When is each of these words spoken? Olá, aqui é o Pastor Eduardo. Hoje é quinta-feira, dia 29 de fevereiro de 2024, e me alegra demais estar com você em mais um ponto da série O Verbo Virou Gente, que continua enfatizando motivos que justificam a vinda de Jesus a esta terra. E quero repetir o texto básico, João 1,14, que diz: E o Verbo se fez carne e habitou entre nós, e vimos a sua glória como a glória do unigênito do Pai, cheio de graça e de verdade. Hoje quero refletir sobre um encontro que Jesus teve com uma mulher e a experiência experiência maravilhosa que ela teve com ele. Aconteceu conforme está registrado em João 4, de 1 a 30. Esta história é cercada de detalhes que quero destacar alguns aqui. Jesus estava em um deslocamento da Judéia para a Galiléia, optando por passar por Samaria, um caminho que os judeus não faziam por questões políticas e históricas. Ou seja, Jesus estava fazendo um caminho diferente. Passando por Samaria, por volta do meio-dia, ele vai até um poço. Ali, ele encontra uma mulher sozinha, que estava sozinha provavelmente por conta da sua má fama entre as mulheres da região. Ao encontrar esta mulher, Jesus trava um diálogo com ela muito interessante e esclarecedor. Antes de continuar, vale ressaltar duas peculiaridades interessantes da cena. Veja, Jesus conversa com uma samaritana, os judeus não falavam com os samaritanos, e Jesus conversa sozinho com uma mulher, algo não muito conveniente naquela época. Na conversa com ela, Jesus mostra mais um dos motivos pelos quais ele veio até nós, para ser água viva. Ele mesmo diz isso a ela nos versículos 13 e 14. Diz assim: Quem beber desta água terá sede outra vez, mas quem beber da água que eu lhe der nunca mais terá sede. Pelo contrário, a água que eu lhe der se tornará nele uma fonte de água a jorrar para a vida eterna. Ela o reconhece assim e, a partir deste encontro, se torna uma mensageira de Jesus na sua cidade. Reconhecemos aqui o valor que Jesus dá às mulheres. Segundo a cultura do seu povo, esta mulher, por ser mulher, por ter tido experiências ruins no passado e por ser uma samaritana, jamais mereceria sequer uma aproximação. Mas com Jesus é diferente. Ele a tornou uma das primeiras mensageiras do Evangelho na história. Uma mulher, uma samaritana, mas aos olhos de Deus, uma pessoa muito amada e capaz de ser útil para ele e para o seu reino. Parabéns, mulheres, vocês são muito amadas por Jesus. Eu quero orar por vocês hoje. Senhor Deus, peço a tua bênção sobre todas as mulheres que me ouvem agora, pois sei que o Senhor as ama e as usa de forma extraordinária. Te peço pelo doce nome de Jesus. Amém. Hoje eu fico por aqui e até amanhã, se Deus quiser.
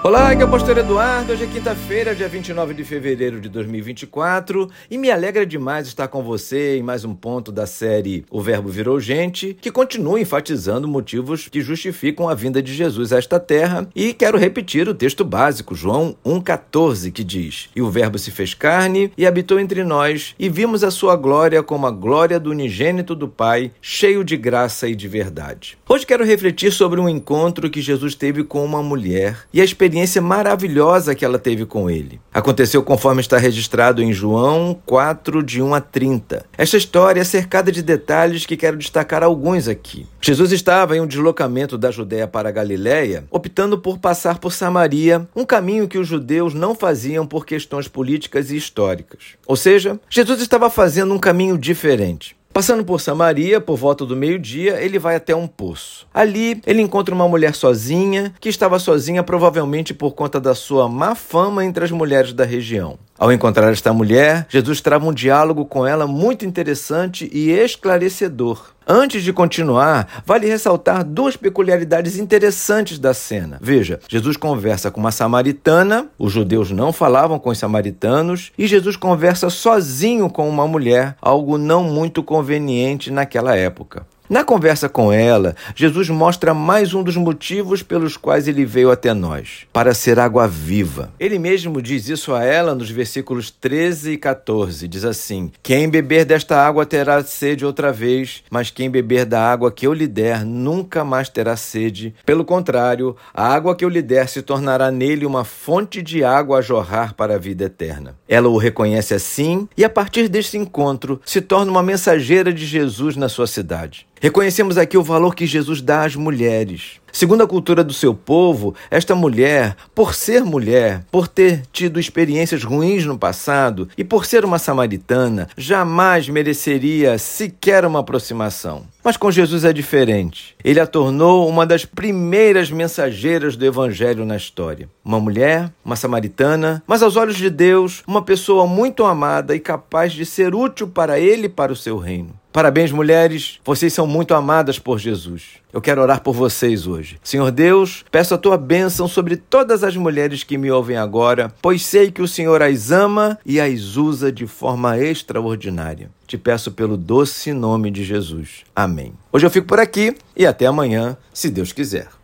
Olá, 0.00 0.30
aqui 0.30 0.40
é 0.40 0.44
o 0.44 0.48
Pastor 0.48 0.78
Eduardo. 0.78 1.32
Hoje 1.32 1.42
é 1.42 1.46
quinta-feira, 1.48 2.14
dia 2.14 2.28
29 2.28 2.72
de 2.72 2.84
fevereiro 2.84 3.40
de 3.40 3.48
2024, 3.48 4.70
e 4.88 4.96
me 4.96 5.10
alegra 5.10 5.44
demais 5.44 5.88
estar 5.88 6.06
com 6.06 6.22
você 6.22 6.78
em 6.78 6.84
mais 6.84 7.04
um 7.04 7.12
ponto 7.12 7.50
da 7.50 7.66
série 7.66 8.24
O 8.30 8.40
Verbo 8.40 8.68
Virou 8.68 9.00
Gente, 9.00 9.58
que 9.60 9.72
continua 9.72 10.20
enfatizando 10.20 10.86
motivos 10.86 11.48
que 11.48 11.60
justificam 11.60 12.28
a 12.28 12.34
vinda 12.34 12.62
de 12.62 12.72
Jesus 12.72 13.12
a 13.12 13.18
esta 13.18 13.40
terra. 13.40 13.88
E 13.92 14.14
quero 14.14 14.38
repetir 14.38 14.88
o 14.88 14.94
texto 14.94 15.24
básico, 15.24 15.74
João 15.74 16.16
1,14, 16.24 17.10
que 17.10 17.24
diz: 17.24 17.68
E 17.74 17.82
o 17.82 17.90
Verbo 17.90 18.20
se 18.20 18.30
fez 18.30 18.54
carne 18.54 19.10
e 19.18 19.26
habitou 19.26 19.58
entre 19.58 19.82
nós, 19.82 20.32
e 20.38 20.48
vimos 20.48 20.84
a 20.84 20.92
sua 20.92 21.16
glória 21.16 21.60
como 21.60 21.88
a 21.88 21.90
glória 21.90 22.38
do 22.38 22.50
unigênito 22.50 23.16
do 23.16 23.26
Pai, 23.26 23.72
cheio 23.82 24.22
de 24.22 24.36
graça 24.36 24.88
e 24.88 24.94
de 24.94 25.08
verdade. 25.08 25.76
Hoje 25.88 26.06
quero 26.06 26.24
refletir 26.24 26.70
sobre 26.70 27.00
um 27.00 27.08
encontro 27.08 27.68
que 27.68 27.82
Jesus 27.82 28.14
teve 28.14 28.44
com 28.44 28.64
uma 28.64 28.80
mulher 28.80 29.44
e 29.52 29.60
a 29.60 29.64
experiência 29.64 29.88
experiência 29.98 30.22
maravilhosa 30.22 31.14
que 31.14 31.24
ela 31.24 31.38
teve 31.38 31.66
com 31.66 31.90
ele. 31.90 32.20
Aconteceu 32.32 32.82
conforme 32.82 33.20
está 33.20 33.36
registrado 33.36 34.02
em 34.02 34.12
João 34.12 34.78
4, 34.86 35.42
de 35.42 35.60
1 35.60 35.74
a 35.74 35.80
30. 35.80 36.46
Esta 36.56 36.76
história 36.76 37.20
é 37.20 37.24
cercada 37.24 37.72
de 37.72 37.82
detalhes 37.82 38.46
que 38.46 38.56
quero 38.56 38.76
destacar 38.76 39.22
alguns 39.22 39.66
aqui. 39.66 40.06
Jesus 40.20 40.52
estava 40.52 40.96
em 40.96 41.00
um 41.00 41.06
deslocamento 41.06 41.76
da 41.76 41.90
Judéia 41.90 42.28
para 42.28 42.48
a 42.48 42.52
Galiléia, 42.52 43.24
optando 43.30 43.78
por 43.78 43.98
passar 43.98 44.38
por 44.38 44.52
Samaria, 44.52 45.26
um 45.34 45.44
caminho 45.44 45.88
que 45.88 45.98
os 45.98 46.06
judeus 46.06 46.54
não 46.54 46.74
faziam 46.74 47.26
por 47.26 47.44
questões 47.44 47.88
políticas 47.88 48.50
e 48.50 48.56
históricas. 48.56 49.36
Ou 49.46 49.56
seja, 49.56 49.98
Jesus 50.08 50.40
estava 50.40 50.70
fazendo 50.70 51.12
um 51.12 51.18
caminho 51.18 51.58
diferente. 51.58 52.37
Passando 52.58 52.84
por 52.84 53.00
Samaria, 53.00 53.60
por 53.60 53.76
volta 53.76 54.04
do 54.04 54.16
meio-dia, 54.16 54.82
ele 54.82 54.98
vai 54.98 55.14
até 55.14 55.32
um 55.32 55.46
poço. 55.46 56.08
Ali, 56.12 56.60
ele 56.66 56.82
encontra 56.82 57.14
uma 57.14 57.28
mulher 57.28 57.54
sozinha, 57.54 58.34
que 58.40 58.48
estava 58.48 58.80
sozinha 58.80 59.22
provavelmente 59.22 59.94
por 59.94 60.10
conta 60.10 60.40
da 60.40 60.56
sua 60.56 60.88
má 60.88 61.14
fama 61.14 61.64
entre 61.64 61.84
as 61.84 61.92
mulheres 61.92 62.32
da 62.32 62.44
região. 62.44 62.98
Ao 63.16 63.32
encontrar 63.32 63.70
esta 63.70 63.92
mulher, 63.92 64.44
Jesus 64.48 64.80
trava 64.80 65.06
um 65.06 65.12
diálogo 65.14 65.66
com 65.66 65.86
ela 65.86 66.04
muito 66.08 66.44
interessante 66.44 67.30
e 67.32 67.50
esclarecedor. 67.50 68.72
Antes 68.90 69.22
de 69.22 69.34
continuar, 69.34 70.22
vale 70.24 70.46
ressaltar 70.46 71.04
duas 71.04 71.36
peculiaridades 71.36 72.16
interessantes 72.18 72.98
da 72.98 73.12
cena. 73.12 73.58
Veja, 73.60 74.00
Jesus 74.08 74.34
conversa 74.34 74.90
com 74.90 74.98
uma 74.98 75.12
samaritana, 75.12 76.06
os 76.18 76.32
judeus 76.32 76.70
não 76.70 76.90
falavam 76.90 77.38
com 77.38 77.50
os 77.50 77.58
samaritanos, 77.58 78.50
e 78.56 78.66
Jesus 78.66 78.96
conversa 78.96 79.50
sozinho 79.50 80.30
com 80.30 80.48
uma 80.48 80.66
mulher, 80.66 81.16
algo 81.20 81.58
não 81.58 81.84
muito 81.84 82.22
conveniente 82.22 83.10
naquela 83.10 83.54
época. 83.54 84.06
Na 84.28 84.44
conversa 84.44 84.90
com 84.90 85.10
ela, 85.10 85.56
Jesus 85.74 86.10
mostra 86.10 86.52
mais 86.52 86.92
um 86.92 87.02
dos 87.02 87.16
motivos 87.16 87.82
pelos 87.82 88.14
quais 88.14 88.46
ele 88.46 88.62
veio 88.66 88.90
até 88.90 89.14
nós, 89.14 89.66
para 89.72 89.94
ser 89.94 90.18
água 90.18 90.46
viva. 90.46 91.10
Ele 91.18 91.38
mesmo 91.38 91.80
diz 91.80 92.10
isso 92.10 92.34
a 92.34 92.44
ela 92.44 92.74
nos 92.74 92.90
versículos 92.90 93.50
13 93.50 94.12
e 94.12 94.16
14. 94.18 94.86
Diz 94.86 95.02
assim: 95.06 95.50
Quem 95.62 95.88
beber 95.88 96.26
desta 96.26 96.62
água 96.62 96.84
terá 96.84 97.24
sede 97.24 97.64
outra 97.64 97.90
vez, 97.90 98.44
mas 98.50 98.68
quem 98.68 98.90
beber 98.90 99.24
da 99.24 99.40
água 99.40 99.72
que 99.72 99.86
eu 99.86 99.94
lhe 99.94 100.06
der 100.06 100.44
nunca 100.44 101.02
mais 101.02 101.30
terá 101.30 101.56
sede. 101.56 102.14
Pelo 102.26 102.44
contrário, 102.44 103.16
a 103.32 103.48
água 103.48 103.74
que 103.74 103.82
eu 103.82 103.88
lhe 103.88 104.02
der 104.02 104.28
se 104.28 104.42
tornará 104.42 104.90
nele 104.90 105.24
uma 105.24 105.42
fonte 105.42 106.02
de 106.02 106.22
água 106.22 106.58
a 106.58 106.62
jorrar 106.62 107.14
para 107.14 107.36
a 107.36 107.38
vida 107.38 107.64
eterna. 107.64 108.14
Ela 108.28 108.50
o 108.50 108.58
reconhece 108.58 109.14
assim 109.14 109.66
e, 109.74 109.86
a 109.86 109.88
partir 109.88 110.28
deste 110.28 110.58
encontro, 110.58 111.18
se 111.24 111.40
torna 111.40 111.70
uma 111.70 111.82
mensageira 111.82 112.52
de 112.52 112.66
Jesus 112.66 113.16
na 113.16 113.30
sua 113.30 113.46
cidade. 113.46 114.06
Reconhecemos 114.20 114.76
aqui 114.76 114.98
o 114.98 115.02
valor 115.02 115.34
que 115.34 115.46
Jesus 115.46 115.80
dá 115.80 116.04
às 116.04 116.16
mulheres. 116.16 117.00
Segundo 117.12 117.42
a 117.42 117.48
cultura 117.48 117.82
do 117.82 117.92
seu 117.92 118.14
povo, 118.14 118.74
esta 118.90 119.14
mulher, 119.14 119.76
por 119.94 120.14
ser 120.14 120.44
mulher, 120.44 121.04
por 121.10 121.26
ter 121.26 121.62
tido 121.72 121.98
experiências 121.98 122.62
ruins 122.62 123.04
no 123.04 123.18
passado 123.18 123.88
e 123.96 124.04
por 124.04 124.26
ser 124.26 124.44
uma 124.44 124.58
samaritana, 124.58 125.48
jamais 125.56 126.28
mereceria 126.28 127.16
sequer 127.16 127.84
uma 127.84 128.00
aproximação. 128.00 128.84
Mas 129.02 129.16
com 129.16 129.30
Jesus 129.30 129.64
é 129.64 129.72
diferente. 129.72 130.54
Ele 130.62 130.80
a 130.80 130.86
tornou 130.86 131.48
uma 131.48 131.64
das 131.64 131.84
primeiras 131.84 132.70
mensageiras 132.70 133.56
do 133.56 133.64
Evangelho 133.64 134.24
na 134.24 134.36
história. 134.36 134.88
Uma 135.04 135.18
mulher, 135.18 135.72
uma 135.84 135.96
samaritana, 135.96 136.82
mas 136.86 137.02
aos 137.02 137.16
olhos 137.16 137.36
de 137.36 137.48
Deus, 137.48 138.02
uma 138.06 138.22
pessoa 138.22 138.66
muito 138.66 139.04
amada 139.04 139.54
e 139.54 139.60
capaz 139.60 140.12
de 140.12 140.26
ser 140.26 140.54
útil 140.54 140.88
para 140.88 141.18
ele 141.18 141.46
e 141.46 141.48
para 141.48 141.72
o 141.72 141.76
seu 141.76 141.96
reino. 141.96 142.37
Parabéns, 142.52 142.90
mulheres, 142.90 143.60
vocês 143.64 143.92
são 143.92 144.06
muito 144.06 144.34
amadas 144.34 144.78
por 144.78 144.98
Jesus. 144.98 145.58
Eu 145.70 145.82
quero 145.82 146.00
orar 146.00 146.22
por 146.22 146.32
vocês 146.32 146.86
hoje. 146.86 147.18
Senhor 147.22 147.50
Deus, 147.50 148.04
peço 148.10 148.34
a 148.34 148.38
tua 148.38 148.56
bênção 148.56 149.06
sobre 149.06 149.36
todas 149.36 149.84
as 149.84 149.94
mulheres 149.96 150.42
que 150.42 150.56
me 150.56 150.70
ouvem 150.70 150.96
agora, 150.96 151.52
pois 151.60 151.84
sei 151.84 152.10
que 152.10 152.22
o 152.22 152.28
Senhor 152.28 152.62
as 152.62 152.90
ama 152.90 153.38
e 153.44 153.60
as 153.60 153.96
usa 153.96 154.32
de 154.32 154.46
forma 154.46 154.98
extraordinária. 154.98 156.10
Te 156.26 156.38
peço 156.38 156.72
pelo 156.72 156.96
doce 156.96 157.52
nome 157.52 157.90
de 157.90 158.02
Jesus. 158.02 158.64
Amém. 158.74 159.12
Hoje 159.30 159.44
eu 159.46 159.50
fico 159.50 159.66
por 159.66 159.78
aqui 159.78 160.16
e 160.34 160.46
até 160.46 160.66
amanhã, 160.66 161.16
se 161.32 161.50
Deus 161.50 161.72
quiser. 161.72 162.08